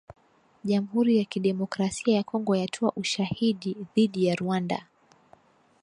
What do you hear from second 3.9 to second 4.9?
dhidi ya Rwanda.